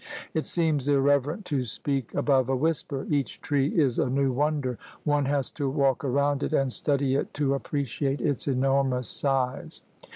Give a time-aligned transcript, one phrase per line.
[0.33, 3.05] It seems irreverent to speak above a whisper.
[3.07, 4.79] Each tree is a new wonder.
[5.03, 9.83] One has to walk around it and study it to appreciate its enormous size.